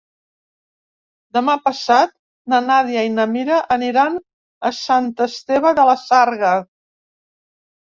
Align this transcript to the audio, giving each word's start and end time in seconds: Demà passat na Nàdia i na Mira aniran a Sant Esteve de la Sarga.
Demà 1.37 1.55
passat 1.65 2.15
na 2.55 2.63
Nàdia 2.69 3.05
i 3.11 3.13
na 3.19 3.29
Mira 3.37 3.63
aniran 3.79 4.21
a 4.67 4.75
Sant 4.83 5.15
Esteve 5.31 5.79
de 5.83 5.91
la 5.95 6.01
Sarga. 6.11 6.61